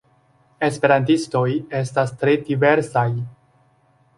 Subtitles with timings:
[0.67, 1.43] Esperantistoj
[1.81, 3.07] estas tre diversaj.